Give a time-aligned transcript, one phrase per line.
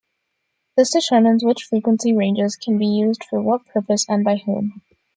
[0.75, 4.81] This determines which frequency ranges can be used for what purpose and by whom.